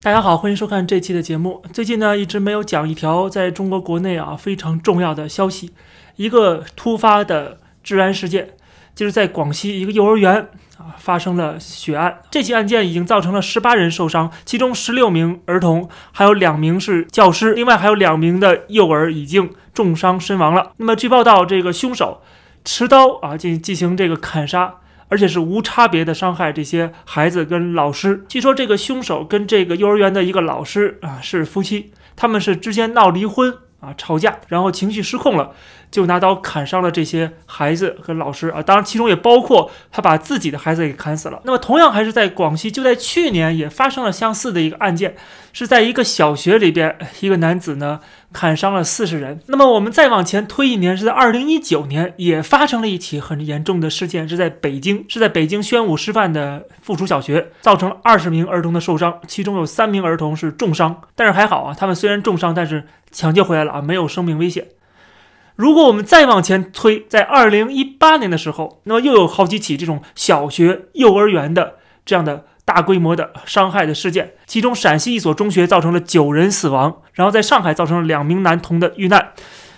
[0.00, 1.60] 大家好，欢迎收看这期的节目。
[1.72, 5.72] 最近呢，一直没有讲一条在中国国内啊非常重要的消息，
[6.14, 8.50] 一个突发的治安事件，
[8.94, 12.20] 就是在广西一个幼儿园啊发生了血案。
[12.30, 20.74] 这起案件已经造成了十八人受伤，其中十六名儿童，还有两名是教师，另外还有两名的幼儿已经重伤身亡了。
[20.76, 22.22] 那么据报道，这个凶手
[22.64, 24.76] 持刀啊进进行这个砍杀。
[25.08, 28.24] 而且是无差别的伤害这些孩子跟老师。
[28.28, 35.52] 据说这个凶手跟这个幼儿园的一个老师啊是夫妻，他们是之间闹离婚啊吵架，然后情绪失控了，
[35.90, 38.62] 就拿刀砍伤了这些孩子和老师啊。
[38.62, 41.40] 当然，其中也包括他把自己的孩子给砍死了。
[41.44, 45.16] 那么，同样还是在广西，就在去年也发生了相似的一个案件，
[45.52, 48.00] 是在一个小学里边，一个男子呢。
[48.30, 49.40] 砍伤了四十人。
[49.46, 61.00] 那么我们再往前推一年，是在二零一九年，也发生了一起很严重的事件，是在北京，是在北京宣武师范的附属小学，造成了二十名儿童的受伤，其中有三名儿童是重伤。
[61.14, 64.66] 但是还好啊，他们虽然重伤，但是抢救回来了啊，没有生命危险。
[65.58, 71.74] 如果我们再往前推，在二零一八年的时候，那么又有好几起这种小学、幼儿园的
[72.06, 72.46] 这样的。
[72.68, 79.32] 大规模的伤害的事件，其中陕西一所中学造成了九人死亡，然后在上海造成了两名男童的遇难，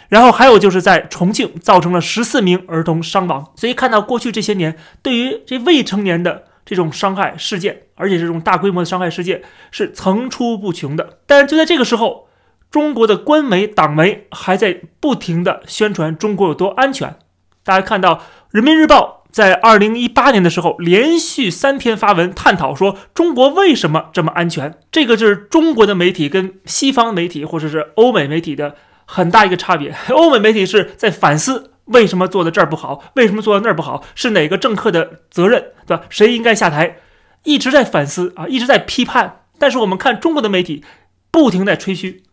[0.09, 3.53] 然后还有就是在重庆造成了十四名儿童伤亡。
[3.55, 11.21] 所以看到过去这些年对于这未成年的这种伤害事件，而且这种大规模的伤害事件是层出不穷的。
[11.29, 12.27] 但是就在这个时候，
[12.71, 17.17] 中国的官媒党媒还在不停地宣传中国有多安全。
[17.65, 18.15] 大家看到
[18.51, 19.17] 《人民日报》。
[19.31, 24.75] 在二零一八年的时候，连续三天发文探讨说中国为什么这么安全。
[24.91, 29.95] 这个就是中国的媒体跟西方媒体或者是欧美媒体的很大一个差别。
[30.11, 36.03] 欧美媒体是在反思为什么做的这儿不好，为什么做的那儿不好，是哪个政客的责任，对吧？
[36.09, 36.97] 谁应该下台？
[37.45, 39.43] 一直在反思啊，一直在批判。
[39.61, 40.83] 但是我们看中国的媒体，
[41.31, 42.25] 不停在吹嘘，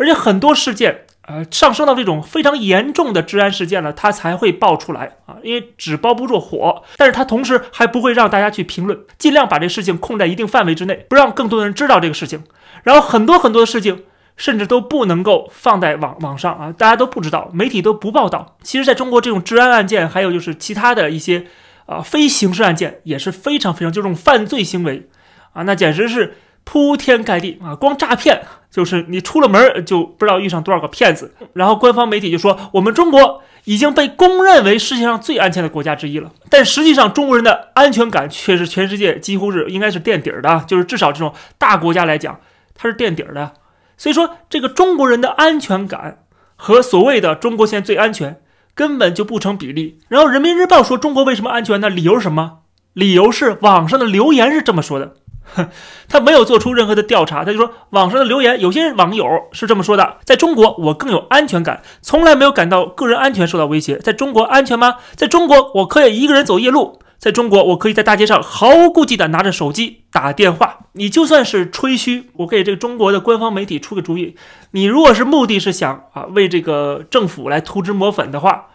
[0.00, 1.02] 而且很多事件。
[1.28, 6.82] 呃，上升到这种非常严重的治安事件了，它才会爆出来啊，因为纸包不住火。
[6.96, 12.42] 但是它同时还不会让大家去评论，尽量把这事情控在一定范围之内，不让更多的人知道这个事情。
[12.82, 14.02] 然后很多很多的事情，
[14.36, 18.56] 甚至都不能够放在网网上啊，大家都不知道，媒体都不报道。
[18.64, 21.46] 其实，在中国这种治安案件，还有就是其他的一些
[21.86, 25.08] 啊非刑事案件，也是非常非常就这种犯罪行为
[25.52, 26.34] 啊，那简直是。
[26.64, 27.74] 铺天盖地啊！
[27.74, 31.34] 光诈骗就是你出了门就不知道遇上多少个骗子。
[31.54, 36.30] 然后官方媒体就说，我们中国已经被公认为世界上最安全的国家之一了。
[36.48, 42.38] 但实际上，中国人的安全感却是全世界几乎是应该是垫底儿的，就是至少这种大国家来讲，
[42.74, 43.52] 它是垫底儿的。
[43.96, 46.20] 所以说，这个中国人的安全感
[46.54, 48.40] 和所谓的中国现在最安全
[48.74, 49.98] 根本就不成比例。
[50.08, 51.90] 然后人民日报说中国为什么安全呢？
[51.90, 52.58] 理由是什么？
[52.92, 55.16] 理由是网上的留言是这么说的。
[56.08, 63.96] 他没有做出任何的调查，他就说网上的留言，有些网友是这么说的：在中国，我更有安全感，从来没有感到个人安全受到威胁。
[63.98, 64.96] 在中国安全吗？
[65.14, 70.78] 在中国，我可以一个人走夜路，在中国，我可以在大街上毫无顾忌的拿着手机打电话。
[70.92, 74.36] 你就算是吹嘘，我给这个中国的官方媒体出个主意：
[74.72, 78.66] 你如果是目的是想啊为这个政府来涂脂抹粉的话，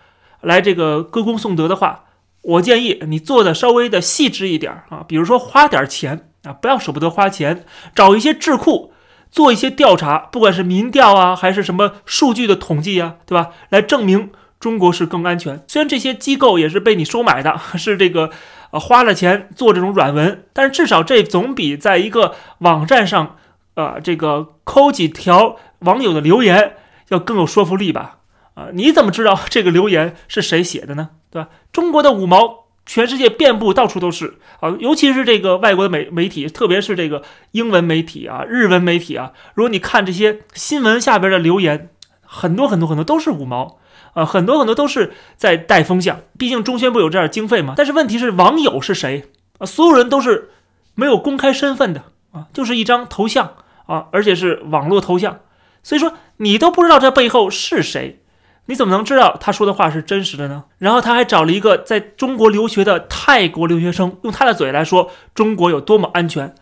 [0.41, 2.05] 来这个歌功颂德的话，
[2.41, 6.29] 我建议你做的稍微的细致一点啊，比如说花点钱。
[6.45, 8.93] 啊，不要舍不得花钱，找一些智库
[9.31, 13.49] 做一些调查，不管是民调啊，还是什么数据的统计啊，对吧？
[13.69, 15.63] 来证明中国是更安全。
[15.67, 18.29] 虽然这些机构也是被你收买的， 是这个
[18.71, 23.35] 呃花了钱做这种软文，但是至少这总比在一个网站上，
[23.73, 26.75] 呃，这个抠几条网友的留言
[27.09, 28.17] 要更有说服力吧？
[28.53, 31.09] 啊，你怎么知道这个留言是谁写的呢？
[31.29, 31.49] 对吧？
[31.71, 32.64] 中国的五毛。
[32.85, 34.75] 全世界遍布，到处都是啊！
[34.79, 39.31] 尤其是这个外国的媒媒体，特别是这个英文媒体啊、日文媒体啊。
[39.55, 41.89] 如果你看这些新闻下边的留言，
[42.21, 43.79] 很多很多很多都是五毛
[44.13, 46.21] 啊，很多很多都是在带风向。
[46.37, 47.73] 毕竟中宣部有这点经费嘛。
[47.75, 49.65] 但是问题是，网友是谁啊？
[49.65, 50.51] 所有人都是
[50.93, 53.55] 没有公开身份的啊，就是一张头像
[53.87, 55.39] 啊，而且是网络头像，
[55.81, 58.21] 所以说你都不知道这背后是谁。
[58.67, 60.63] 你怎么能知道他说的话是真实的呢？
[60.79, 66.53] 然后他还找了一个在中国留学的泰国留学生，用他的嘴来说中国有多么安全。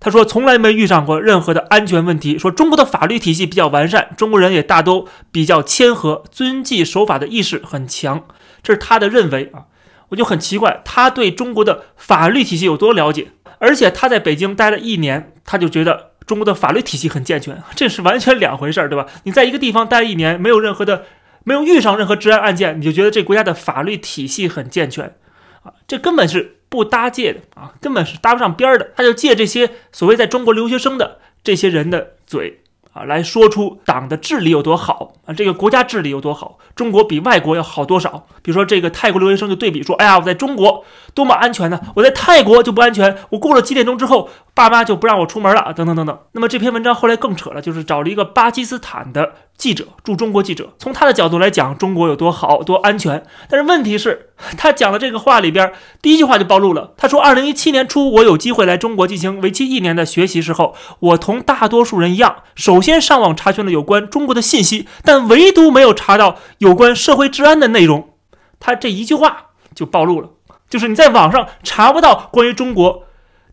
[0.00, 8.24] 他说从来没遇上过任何的安全问题，说中国的法律体系比较完善，中国人也大都比较谦和，遵纪守法的意识很强。
[8.64, 9.66] 这是他的认为啊，
[10.08, 13.28] 我就很奇怪，他对中国的法律体系有多了解？
[13.60, 19.06] 而且他在北京待了一年，他就觉得中国的法律体系很健全，这是完全两回事儿，对吧？
[19.22, 21.04] 你在一个地方待一年，没有任何的。
[21.44, 25.16] 没有遇上任何治安案件，你就觉得这国家的法律体系很健全，
[25.62, 28.90] 啊，这根本是不搭界的啊，根本是搭不上边儿的。
[28.96, 32.58] 他就借这些所谓在中国留学生的这些人的嘴。
[32.94, 38.26] 啊，来说出党的治理有多好啊，这个国家治理有多好，中国比外国要好多少？
[38.42, 40.84] 比如说这个泰国留学生就对比说，哎呀，我在中国
[41.14, 46.18] 多么安全呢，我在泰国就不安全，我过了几点钟之后，爸妈就不让我出门了，等等等等。
[46.32, 49.32] 那么这篇文章后来更扯了，就是找了一个巴基斯坦的。
[49.56, 53.22] 记者驻中国记者，从他的角度来讲，中国有多好多安全。
[53.48, 56.94] 但是问题是， 他讲的这个话里边，第一句话就暴露了。
[56.96, 68.10] 他说，二零一七年初，我有机会来中国进行为期一年的学习时候，我同大多数人一样，首先上网查询了有关中国的信息，但唯独没有查到有关社会治安的内容。
[68.58, 70.30] 他这一句话就暴露了，
[70.68, 73.04] 就是你在网上查不到关于中国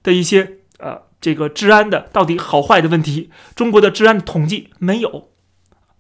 [0.02, 5.30] 的一些呃这个治安的到底好坏的问题，中国的治安统计没有。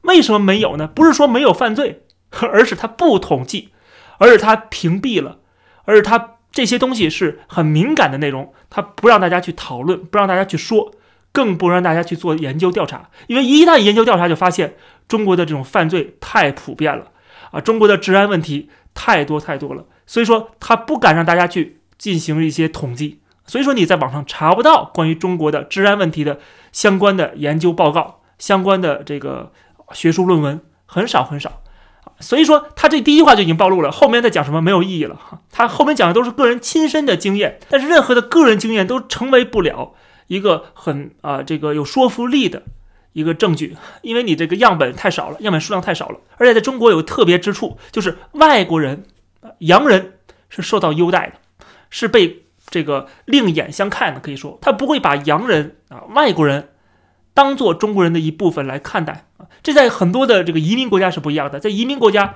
[0.02, 0.88] 为什么没有呢？
[0.88, 3.70] 不是说没有犯罪，而是他不统计，
[4.18, 5.40] 而是他屏蔽了，
[5.84, 10.94] 而是他这些东西是很敏感的内容，他不让大家去讨论，不让大家去说，
[11.34, 13.10] 更不让大家去做研究调查。
[13.28, 14.76] 因为一旦研究调查，就发现
[15.08, 17.12] 中国的这种犯罪太普遍了
[17.52, 26.40] 啊，中国的治安问题太多太多了，所以说他不敢让大家去进行一些统计，所以说你在网上查不到关于中国的治安问题的
[26.72, 29.52] 相关的研究报告，相关的这个。
[29.92, 31.64] 学术论文很少很少，
[32.20, 35.42] 所以说他这第一话就已经暴露了，后面再讲什么没有意义了哈。
[35.52, 39.96] 他后面讲的都是个人亲身的经验，但是任何的个人经验都成为不了
[40.28, 42.62] 一个很啊这个有说服力的
[43.14, 49.06] 一个证据，因为你这个样本太少了，样本数量太少了，而且在中国有特别之处，就是外国人
[49.58, 50.20] 洋人
[50.50, 56.70] 是受到优待的，是被这个另眼相看的，可以说他不会把洋人啊外国人。
[57.32, 61.58] 当做中国人的一部分来看待啊，这在很多的这个移民国家是不一样的。
[61.58, 62.34] 在移民国家，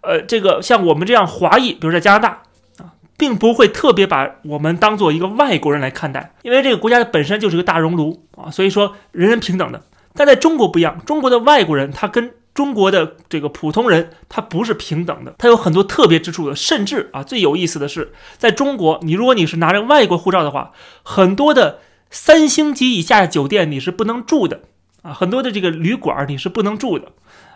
[0.00, 2.42] 呃，这个像我们这样华裔，比如在加拿大
[2.78, 9.82] 啊，并不会特别把我们当做一个外国人来看待，因为这个国家本身就是个大熔炉啊，所以说人人平等的。
[10.12, 16.56] 但在中国不一样，中国的外国人他跟中国的这个普通人他不是平等的，他有很多特别之处的。
[16.56, 20.72] 甚至啊，最有意思的是，在中国，你如果你是拿着外国护照的话，
[21.02, 21.80] 很多的。
[22.10, 24.60] 三星级以下的酒店你是不能住的
[25.02, 27.08] 啊，很多的这个旅馆你是不能住的，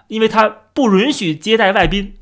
[0.09, 2.15] 因为它不允许接待外宾。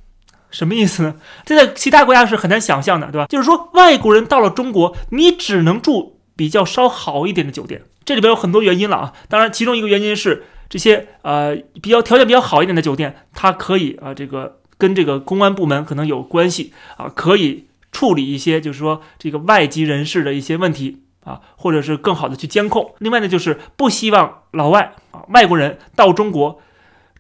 [0.50, 1.14] 什么意思呢？
[1.46, 3.26] 这在其他国家是很难想象的，对吧？
[3.26, 7.84] 就是说外国人到了中国，你只能住比较稍好一点的酒店。
[8.05, 21.02] 这里边有很多原因了啊，当然其中一个原因是这些呃比较条件比较好一点的酒店，它可以啊这个跟这个公安部门可能有关系啊，可以处理一些就是说这个外籍人士的一些问题。
[21.26, 22.94] 啊，或者是更好的去监控。
[22.98, 26.62] 另外呢，就是不希望老外啊外国人到中国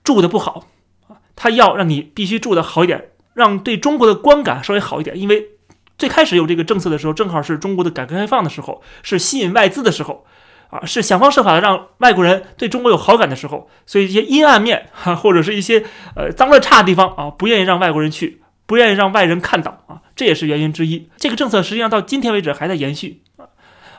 [0.04, 0.68] 住的不好
[1.08, 5.18] 啊，他要让你必须住的好一点，让对中国的观感稍微好一点。
[5.18, 5.48] 因为
[5.98, 10.24] 最开始有这个政策的时候，正好是中国的改革开放的时候，是吸引外资的时候
[10.70, 13.68] 啊，是想方设法的让外国人对中国有好感的时候。
[13.86, 15.84] 所以一些阴暗面哈，或者是一些
[16.14, 21.08] 呃脏乱差的地方啊，不愿意让外国人去，不愿意让外人看到啊，这也是原因之一。
[21.16, 23.46] 这个政策实际上到今天为止还在延续啊。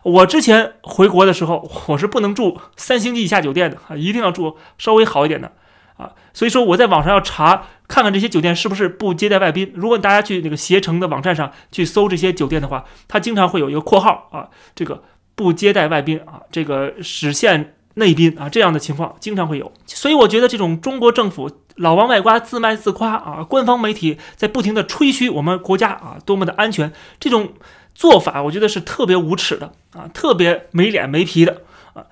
[0.03, 5.51] 我之前回国的时候，我是不能住三星级以下酒店的啊，一定要住稍微好一点的
[5.97, 6.11] 啊。
[6.33, 9.71] 所以说我在网上要查看看这些酒店是不是不接待外宾。
[9.73, 15.03] 如果大家去那个携程的网站上去搜这些酒店的话，它经常会有一个括号啊，这个
[15.37, 19.71] 不接待外宾啊，这个只限内宾啊，这样的情况经常会有。
[19.85, 27.53] 所以我觉得这种中国政府老王外瓜自卖自夸啊，官方媒体在不停的吹嘘我们国家啊多么的安全，这种。
[27.97, 31.63] 做法我觉得是特别无耻的啊，特别没脸没皮的
[31.95, 32.05] 啊！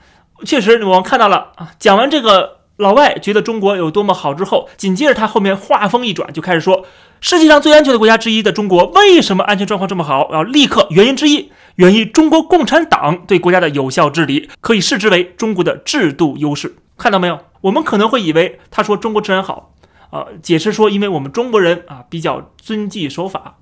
[0.43, 1.73] 确实，我们看到了啊。
[1.77, 6.85] 讲完这个老外觉得中国有多么好之后，紧接着他后面话锋一转，就开始说
[7.21, 10.29] 世界上最安全的国家之一的中国为什么安全状况这么好？
[10.31, 16.75] 要立刻原因之一源于中国共产党对国家的有效治理，可以视之为中国的制度优势。
[16.97, 17.39] 看到没有？
[17.61, 19.73] 我们可能会以为他说中国治安好
[20.09, 23.55] 啊，解释说因为我们中国人啊比较遵纪守法，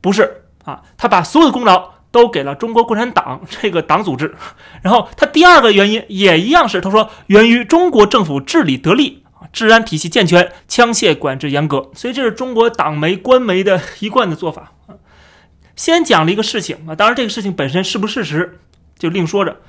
[0.00, 0.42] 不是。
[0.64, 4.34] 啊，他把所有的功劳都给了中国共产党 这个党组织，
[4.82, 14.96] 然后他第二个原因也一样是，他说源于中国政府治理得力啊，治安体系健全，枪械管制严格，所以这是中国党媒官媒的一贯的做法啊。
[15.76, 18.58] 先讲了一个事情啊，当然这个事情本身是不是事实
[18.98, 19.60] 就另说着。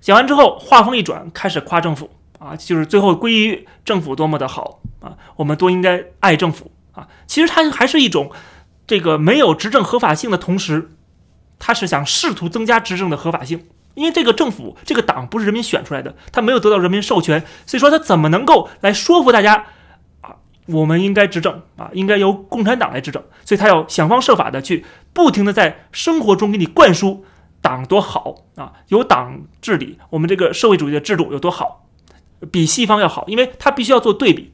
[0.00, 7.08] 讲完之后，话锋一转，开始夸政府啊，就是最后归于政府多么的好啊，我们都应该爱政府啊。
[7.26, 8.30] 其实它还是一种。
[8.88, 10.92] 这个没有执政合法性的同时，
[11.58, 19.66] 他是想试图增加执政的合法性，因为这个政府、这个党不是人民选出来的，他没有得到人民授权，所以说他怎么能够来说服大家
[20.20, 20.36] 啊？
[20.66, 27.24] 我们应该执政啊，应该由共产党来执政，所以他要想方设法的去不停的在生活中给你灌输
[27.62, 31.86] 党多好啊，有党治理，我们这个社会主义的制度有多好，
[32.50, 34.52] 比西方要好，因为他必须要做对比。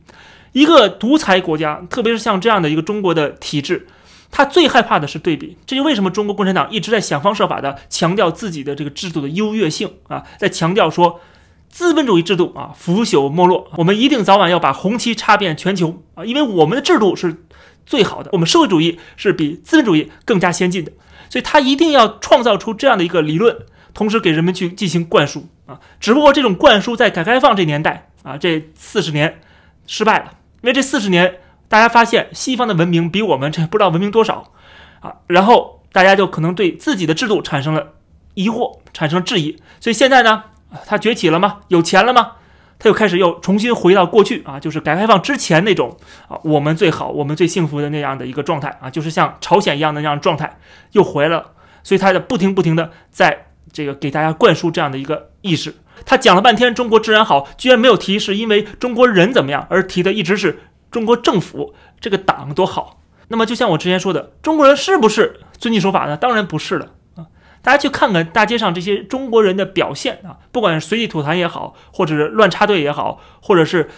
[0.53, 3.87] 一个独裁国家，特别是像这样的一个中国的体制，
[4.33, 5.57] 他最害怕的是对比。
[5.65, 11.21] 这就为什么中国共产党一直在想方设法的强调自己的这个制度的优越性啊，在强调说
[11.69, 17.45] 资本主义制度啊腐朽没落，我们一定早晚要把红旗插遍全球啊，因为我们的制度是
[17.87, 20.93] 最好的，我们社会主义是比资本主义更加先进的，
[21.31, 23.57] 所以他一定要创造出这样的一个理论，
[23.95, 25.81] 同时给人们去进行灌输啊。
[26.01, 29.41] 只不过这种灌输在改革开放这年代啊，这四十年
[29.87, 30.33] 失败了。
[30.62, 31.41] 因为这四十年，
[31.73, 34.52] 大家发现西方的文明比我们这不知道文明多少
[35.00, 37.95] 啊，然后大家就可能对自己的制度产生了
[38.35, 40.45] 疑惑，产生了质疑，所以现在呢，
[40.85, 41.61] 他崛起了吗？
[41.69, 42.33] 有钱了吗？
[42.79, 45.97] 他又开始又重新回到过去啊，就是改革开放之前那种
[46.29, 50.59] 啊，我们最好，我们最幸福的那样的一个状态啊，就是像朝鲜一样的那样状态
[50.91, 51.52] 又回来了，
[51.83, 55.75] 所以他在不停不停的在这个给大家灌输这样的一个意识。
[56.05, 60.59] 他讲了半天中国治安好，居然没有提是因为中国人怎么样，而提的一直是
[60.93, 63.01] 中国政府这个党多好。
[63.29, 66.17] 那么就像我之前说的，中国人是不是遵纪守法呢？
[66.17, 67.27] 当然不是了啊！
[67.63, 73.89] 大家去看看大街上这些中国人的表现啊，不管是随地吐痰也好，或者是乱插队也好，或者是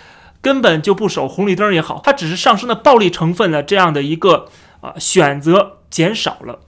[0.41, 4.47] 根本就不守红绿灯也好，它只是上升的暴力成分的这样的一个
[4.81, 6.61] 啊选择减少了。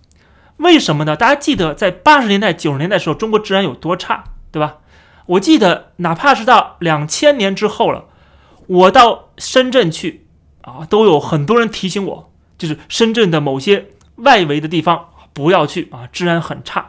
[0.57, 1.15] 为什么呢？
[1.15, 4.79] 大家记得在八十年代、九十年代时候，中国治安有多差，对吧？
[5.27, 8.07] 我记得，哪怕是到两千年之后了，
[8.67, 10.27] 我到深圳去
[10.63, 16.87] 啊，都有很多人提醒我，就是深圳的某些外围的地方不要去啊，治安很差。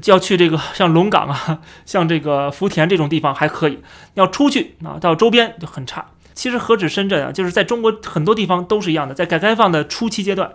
[0.00, 3.80] 就要去这个像龙岗啊， 像这个福田这种地方还可以，
[4.14, 6.06] 要出去啊，到周边就很差。
[6.32, 9.14] 其实何止深圳啊，就是在中国很多地方都是一样的。
[9.14, 10.52] 在改革开放的初期阶段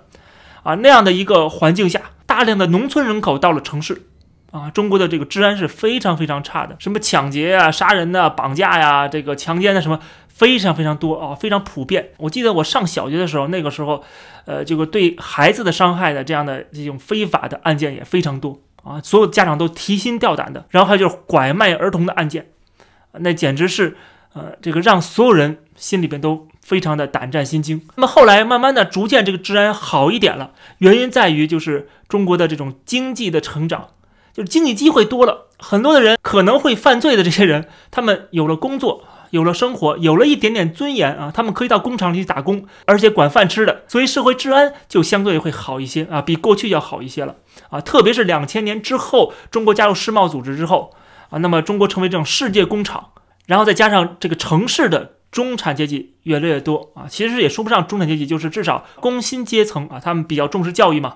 [0.63, 4.07] 啊，那样的一个环境下，大量的农村人口到了城市。
[4.55, 12.11] 啊，中国的这个治安是非常非常差的，什么抢劫呀、杀人呐、绑架呀、这个强奸的什么非常非常多啊，非常普遍。
[12.15, 14.01] 我记得我上小学的时候，那个时候，
[14.45, 20.65] 呃，这个对孩子的伤害的这样的这种非法的案件也非常多啊，所有家长都提心吊胆的。
[20.69, 22.47] 然后还有就是拐卖儿童的案件，
[23.11, 23.97] 那简直是
[24.31, 27.81] 呃，这个让所有人心里边都非常的胆战心惊。
[27.95, 33.89] 那么后来慢慢的逐渐这个治安好一点了，原因在于就是中国的这种经济的成长。
[34.35, 47.37] 就是经济机会多了，很多的人可能会犯罪的这些人，他们有了工作，有了生活，有了一点点尊严啊，他们可以到工厂里去打工，而且管饭吃的，所以社会治安就相对会好一些啊，比过去要好一些了
[47.69, 47.79] 啊。
[47.79, 50.91] 特别是两千年之后，中国加入世贸组织之后
[51.29, 53.11] 啊，那么中国成为这种世界工厂，
[53.45, 61.15] 然后再加上这个城市的中产阶级越来越多啊，其实也说不上中产阶级，就是至少工薪阶层啊，他们比较重视教育嘛。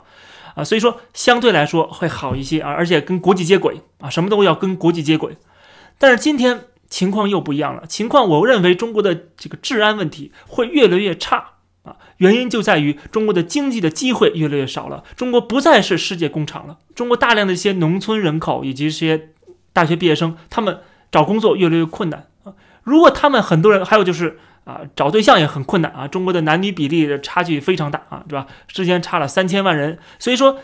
[0.56, 5.38] 啊，所以说相对来说会好一些啊，而且跟国际接轨啊，什么都要跟国际接轨。
[5.98, 11.52] 但是今天情况又不一样了，情况我认为中国的这个治安问题会越来越差
[11.84, 19.30] 啊，原因就在于中国的经济的机会越来越少了，中国不再是世界工厂了，中国大量的一些农村人口以及这些
[19.74, 20.80] 大学毕业生，他们
[21.12, 22.54] 找工作越来越困难啊。
[22.84, 24.40] 如果他们很多人还有就是。
[24.70, 26.08] 啊，找对象也很困难啊！
[26.08, 28.46] 中国的男女比例的差距非常大啊，对吧？
[28.68, 30.60] 之间差了三千万人，所以说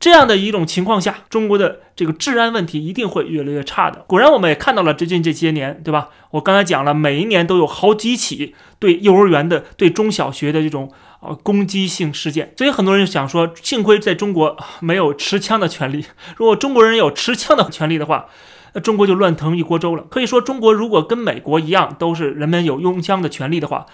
[0.00, 4.00] 这样的一种情况下，中国的这个治安问题一定会越来越差的。
[4.08, 6.08] 果然，我们也看到了最近这些年，对吧？
[6.32, 12.52] 我刚才讲了，每一年都有好几起对幼儿园的、对中小学的这种呃攻击性事件。
[12.58, 16.04] 所以很多人想说，幸亏在中国没有持枪的权利。
[16.36, 18.26] 如果中国人有持枪的权利的话，
[18.74, 20.04] 那中国就乱腾一锅粥了。
[20.10, 23.86] 可以说，中国如果跟美国一样，都是人们有拥枪的权利的话，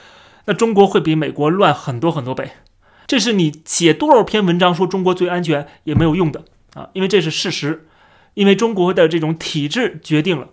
[0.47, 2.51] 那中国会比美国乱很多很多倍。
[3.07, 6.45] 这是你写多少篇文章说中国最安全也没有用的
[6.75, 7.87] 啊，因为这是事实。
[8.35, 10.51] 因为中国的这种体制决定了，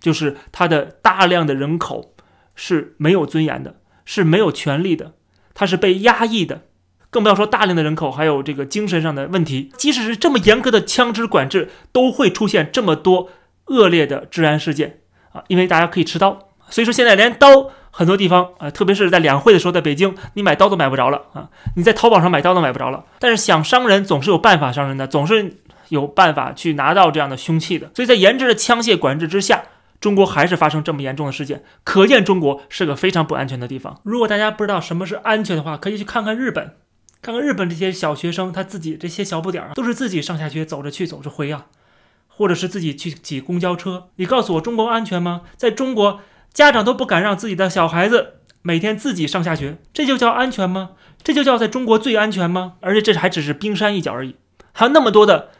[0.00, 2.14] 就是它的大量的人口
[2.56, 5.14] 是没有尊严的，是没有权利的，
[5.54, 6.62] 它是被压抑的，
[7.08, 9.70] 更不要说大量的人口还有这个精神上的问题。
[9.78, 13.30] 即使是这么严格的枪支管制，都会出现这么多。
[13.70, 15.00] 恶劣的治安事件
[15.32, 23.04] 啊，因为大家可以持刀，所以说现在连刀很多地方啊，特别是在两会的时候，在北京你买刀都买不着了啊，你在淘宝上买刀都买不着了。
[23.18, 25.56] 但是想伤人总是有办法伤人的，总是
[25.88, 27.90] 有办法去拿到这样的凶器的。
[27.94, 29.62] 所以在严制的枪械管制之下，
[30.00, 34.00] 中国还是发生这么严重的事件，可见中国是个非常不安全的地方。
[34.02, 36.74] 如果大家不知道什么是安全的话，可以去看看日本，
[37.20, 41.66] 看看日本这些小学生他自己这些小不点儿都是自己上下学走着去走着回啊。
[42.32, 45.42] 或者是自己去挤公交车，你告诉我中国安全吗？
[45.56, 46.20] 在中国，
[46.54, 50.92] 家长都不敢让自己的小孩子每天自己上下学，这就叫安全吗？
[51.22, 52.74] 这就叫在中国最安全吗？
[52.80, 54.36] 而且这还只是冰山一角而已，
[54.72, 55.50] 还有那么多的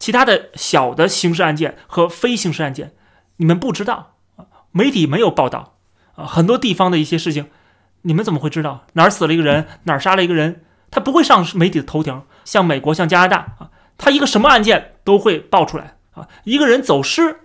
[0.00, 2.92] 其他的小的刑事案件和非刑事案件，
[3.36, 5.76] 你们不知道啊，媒体没有报道
[6.16, 7.46] 啊，很多地方的一些事情，
[8.02, 10.64] 你们怎么会知道哪儿死了一个人，哪儿杀了一个人？
[10.90, 17.36] 他不会上媒体的头条，像美国、像加拿大啊，他一个什么案件都会爆出来啊，一个人走失，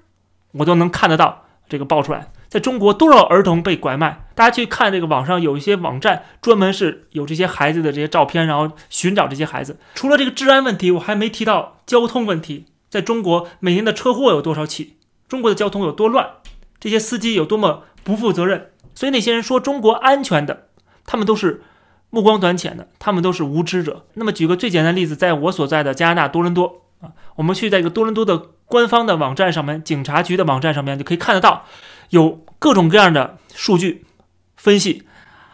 [0.54, 2.32] 我都能看得到这个爆出来。
[2.50, 4.26] 在中国，多少儿童被拐卖？
[4.34, 9.78] 大家去看这个网上有一些网站，专门是有这些孩子的这些照片，然后寻找这些孩子。
[9.94, 12.66] 除了这个治安问题，我还没提到交通问题。
[12.90, 14.98] 在中国，每年的车祸有多少起？
[15.30, 16.30] 中国的交通有多乱？
[16.78, 18.72] 这些司机有多么不负责任？
[18.94, 20.68] 所以那些人说中国安全的，
[21.06, 21.64] 他们都是
[22.10, 24.06] 目光短浅的，他们都是无知者。
[24.16, 31.66] 那么举个最简单的例子，在我所在的加拿大多伦多啊，我们去在一个多伦多的官方的网站上面，警察局的网站上面就可以看得到。
[32.12, 34.06] 有各种各样的数据
[34.58, 35.04] 分析，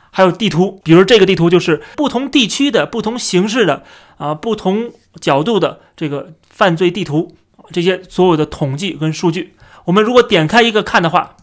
[0.10, 3.84] 还有地图，比如这个地图就是不同地区的不同形式的
[4.18, 7.38] 啊，不同角度的这个犯罪地图，
[7.72, 9.54] 这些所有的统计跟数据，
[9.86, 11.37] 我们如果点开一个看的话，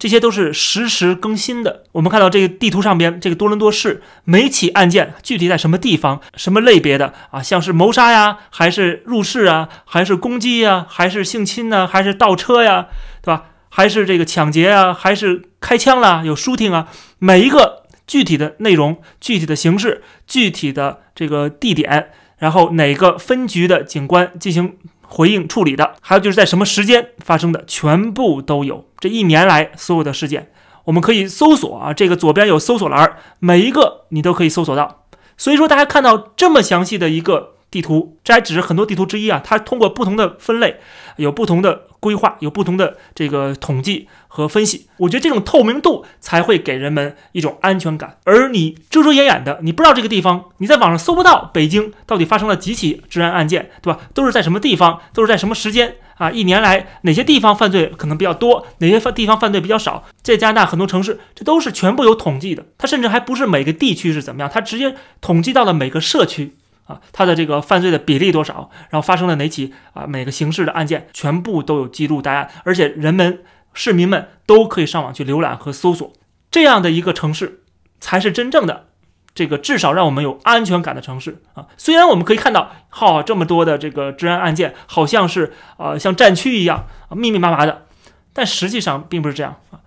[0.00, 1.84] 这些都是实时更新的。
[1.92, 12.86] 我们看到这个地图上边，这个多伦多市每起案件具体在什么地方、什么类别的啊，像是谋杀呀，还是入室啊，还是攻击呀，还是性侵呢，还是盗车呀，
[13.20, 13.44] 对吧？
[13.68, 16.88] 还是这个抢劫啊，还是开枪啦，有 shooting 啊，
[17.18, 24.76] 每一个具体的内容、具体的形式、具体的这个地点，然后哪个分局的警官进行
[25.10, 28.86] 回应处理的，还有就是在什么时间发生的，全部都有。
[28.98, 30.50] 这一年来所有的事件，
[30.84, 35.04] 我们可以搜索啊，这个左边有搜索栏，每一个你都可以搜索到。
[35.36, 37.56] 所以说，大家看到这么详细的一个。
[37.70, 39.40] 地图，这还只是很多地图之一啊！
[39.44, 40.80] 它通过不同的分类，
[41.14, 44.88] 有不同的规划，有不同的这个统计和分析。
[44.96, 48.16] 我觉得这种透明度才会给人们一种安全感。
[48.24, 54.00] 而你遮遮掩掩的，你不知道这个地方，你在网上搜不到北京到底发生了几起治安案件，对吧？
[54.14, 56.30] 都是在什么地方，都是在什么时间啊？
[56.30, 60.04] 一年来哪些地方犯罪可能比较多，哪些地方犯罪比较少？
[60.22, 62.64] 在加拿大很多城市，这都是全部有统计的。
[62.78, 66.56] 它甚至还不是每个地区是怎么样，它直接统计到了每个社区。
[66.90, 68.68] 啊，他的这个犯罪的比例多少？
[68.90, 70.06] 然后发生了哪起啊？
[70.08, 76.12] 每个刑事的案件全部都有记录答案，而且人们、市民们都可以上网去浏览和搜索。
[76.50, 77.62] 这样的一个城市，
[78.00, 78.88] 才是真正的
[79.32, 81.68] 这个至少让我们有安全感的城市啊。
[81.76, 87.86] 虽然我们可以看到，哈，这么多的这个治安案件，好像是啊，像战区一样密密麻麻的，
[88.32, 89.78] 但实际上并不是这样啊。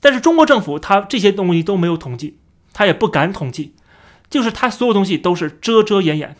[0.00, 2.38] 但是中国政府他这些东西都没有统计，
[2.72, 3.74] 他也不敢统计。
[4.30, 6.36] 就是他所有东西都是遮遮掩掩，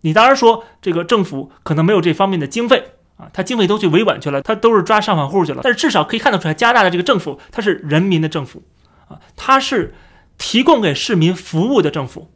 [0.00, 5.60] 你当然说这个政府可能没有这方面的经费啊，他经费都去维稳去了，他都是抓上访户去了。
[5.62, 8.62] 但是至少可以看得出来，加拿大的这个政府，它是人民的政府
[9.08, 9.94] 啊，它是
[10.38, 12.30] 提供给市民服务的政府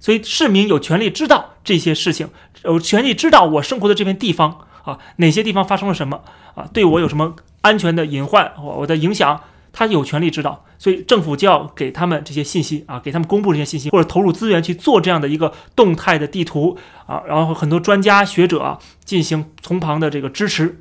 [0.00, 2.30] 所以市民有权利知道这些事情，
[2.64, 6.22] 有权利知道我生活的这片地方啊，哪些地方发生了什么
[6.54, 9.40] 啊，对我有什么安全的隐患，我我的影响。
[9.72, 20.78] 他有权利知道，所以政府就要给他们这些信息啊，给他们公布这些信息，或者投入资源去做这样的一个动态的地图啊，然后很多专家学者啊进行从旁的这个支持，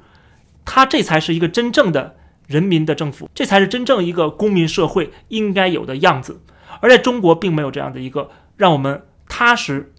[0.66, 6.42] 他这才是一个真正的人民的政府，这才是真正一个公民社会应该有的样子。
[6.82, 9.94] 而在中国，并没有这样的一个让我们踏实、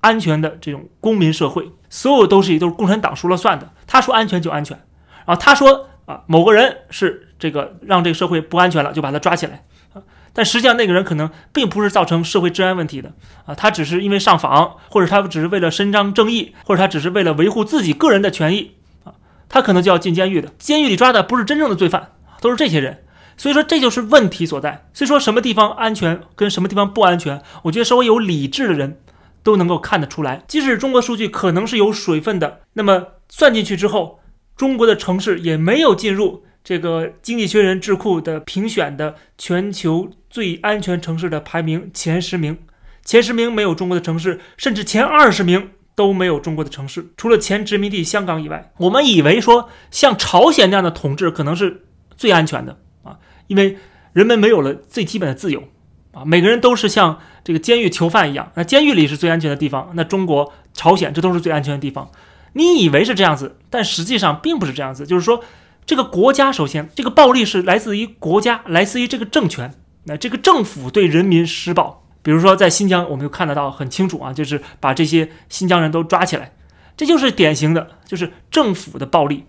[0.00, 4.78] 安全的这种公民社会，所有都是都是共产党说了算的，他说安全就安全，
[5.26, 7.24] 然后他说啊某个人是。
[7.38, 10.02] 这个让这个社会不安全了，就把他抓起来啊！
[10.32, 13.12] 但实际上那个人可能并不是造成社会治安问题的
[13.46, 18.72] 啊，他只是因为上访，或者他只是为了伸张正义，或者他只是为了维护自己个人的权益
[19.04, 19.14] 啊，
[19.48, 20.52] 他可能就要进监狱的。
[20.58, 23.04] 监狱里抓的不是真正的罪犯，都是这些人。
[23.36, 24.88] 所以说这就是问题所在。
[24.92, 29.00] 所以说什么地方安全跟什么地方不安全，我觉得稍微有理智的人
[29.44, 30.42] 都能够看得出来。
[30.48, 34.18] 即使中国数据可能是有水分的，那么算进去之后，
[34.56, 36.44] 中国的城市也没有进入。
[36.68, 42.58] 这个经济学人智库的评选的全球最安全城市的排名前十名，
[43.02, 48.70] 前十名没有中国的城市，甚至前二十名都没有中国的城市，除了前殖民地香港以外。
[48.76, 51.86] 我们以为说像朝鲜那样的统治可能是
[52.18, 53.78] 最安全的啊，因为
[54.12, 55.64] 人们没有了最基本的自由
[56.12, 62.10] 啊，每个人都是像这个监狱囚犯一样，那监狱里是最安全的地方，那中国、朝鲜这都是最安全的地方。
[62.52, 65.42] 你以为是这样子，但实际上并不是这样子，就是说。
[65.88, 69.72] 这个国家首先，这个暴力是来自于国家，来自于这个政权。
[70.04, 76.52] 那这个政府对人民施暴，比如说在新疆，我们就看得到很清楚啊，就是把这些新疆人都抓起来，
[76.94, 79.46] 这就是典型的，就是政府的暴力，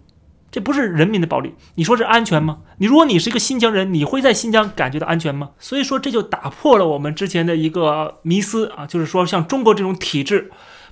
[0.50, 1.56] 这不是人民的暴力。
[1.76, 2.60] 你说是安全吗？
[2.78, 5.50] 你如果你是一个新疆人，你会在新疆感觉到安全吗？
[5.60, 10.50] 所以说这就打破了我们之前的一个迷思啊，就是说像中国这种体制。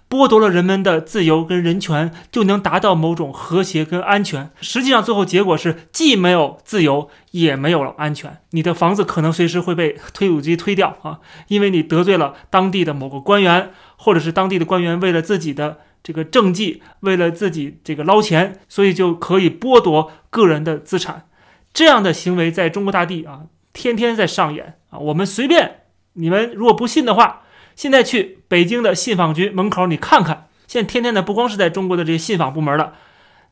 [0.10, 4.50] 剥夺了人们的自由跟人权，就能达到某种和谐跟安全。
[4.62, 8.38] 实际上，最后结果是既没有自由，也没有了安全。
[8.52, 21.26] 你的房子可能随时会被推土机推掉啊，因为你得罪了当地的某个官员，或者是当地的官员为了自己的这个政绩，为了自己这个捞钱，所以就可以剥夺个人的资产。
[21.74, 23.42] 这样的行为在中国大地啊，
[23.74, 25.00] 天天在上演啊。
[25.00, 25.82] 我们随便，
[26.14, 27.42] 你们如果不信的话。
[27.78, 32.94] 现在去北京的信访局门口，你看看，现在天天的不光是在中国的这些信访部门了，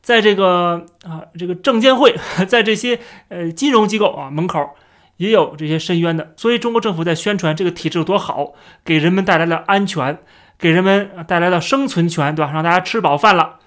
[0.02, 2.14] 在这个啊 这个证监会，
[2.48, 4.70] 在这些呃金融机构啊门口
[5.16, 6.34] 也有这些申冤的。
[6.36, 10.18] 所以中国政府在宣传这个体制有多好，给人们带来了安全，
[10.58, 12.50] 给人们带来了生存权，对吧？
[12.52, 13.60] 让大家吃饱饭了，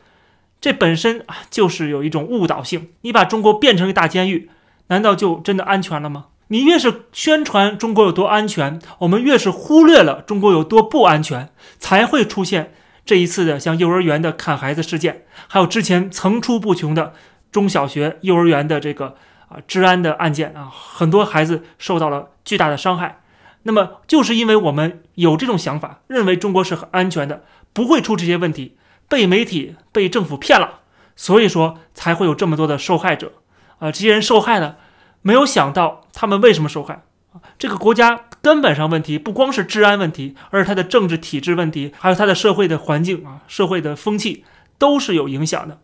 [0.60, 2.90] 这本身啊就是有一种误导性。
[3.04, 4.50] 你把中国变成一大监狱，
[4.88, 6.26] 难道就真的安全了吗？
[6.52, 12.74] 你越是宣传中国有多安全，我们越是忽略了中国有多不安全，才会出现
[13.06, 17.14] 这一次的像幼儿园的砍孩子事件，还有之前层出不穷的
[17.52, 19.16] 中小学、幼儿园的这个
[19.48, 23.22] 啊治安的案件啊，很多孩子受到了巨大的伤害。
[23.64, 28.76] 那么，就是因为我们有这种想法，认为中国是很安全的，不会出这些问题，
[29.08, 30.80] 被媒体、被政府骗了，
[31.16, 33.34] 所以说才会有这么多的受害者
[33.78, 34.78] 啊，这些人受害了。
[35.22, 37.04] 没有想到他们为什么受害
[37.34, 37.42] 啊？
[37.58, 44.46] 这个国家根本上问题不光是治安问题，而是它的政治体制问题，还有它的社会的环境啊，社会的风气
[44.78, 45.80] 都是有影响的。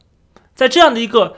[0.53, 1.35] 在这样的一个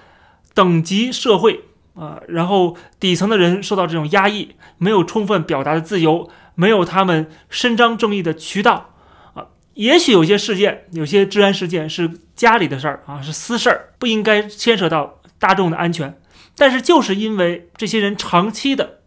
[0.53, 1.63] 等级社会
[1.95, 8.91] 啊，然后底层的人受到这种压抑，没有充分表达的自由，没有他们伸张正义的渠道
[9.33, 9.47] 啊。
[9.73, 16.15] 也许有些事件，有些治安事件是家里的事儿啊，是私事儿，不应该牵扯到大众的安全。
[16.57, 18.99] 但是就是因为这些人长期的，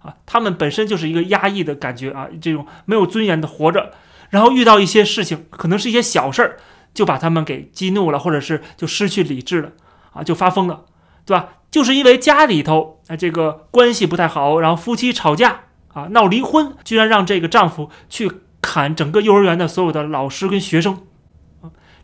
[0.00, 3.92] 啊，他们本身就是一个压抑的感觉啊，这种没有尊严的活着，
[4.30, 6.56] 然后遇到一些事情，可能是一些小事儿，
[6.94, 9.72] 就把他们给激怒了，或者是就失去理智了，
[10.14, 10.86] 啊，就发疯了，
[11.26, 11.48] 对吧？
[11.70, 21.02] 就是因为家里头啊这个关系不太好，然后夫妻吵架啊闹离婚，居然让这个丈夫去砍整个幼儿园的所有的老师跟学生。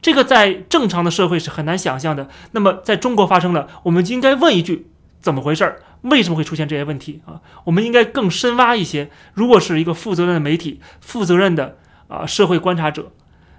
[0.03, 2.29] 这个在正常的社会是很难想象的。
[2.53, 5.83] 那么在中国发生了，我们应该问一句：怎么回事儿？
[6.03, 7.43] 为什么会出现这些问题啊？
[7.65, 9.11] 我们应该更深挖一些。
[9.35, 11.77] 如果是一个负责任的媒体、负责任的
[12.09, 13.13] 啊社会观察者，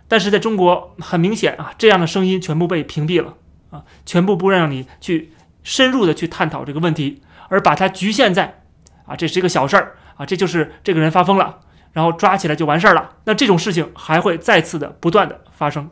[0.07, 3.35] 但是在中国很明显啊，这样的声音全部被屏蔽了
[3.69, 8.63] 啊，全部不让你去深入的去探讨这个问题，而把它局限在
[9.05, 11.59] 啊，这是一个小事儿啊，这就是这个人发疯了，
[11.93, 13.11] 然后抓起来就完事儿了。
[13.25, 15.91] 那这种事情还会再次的不断的发生。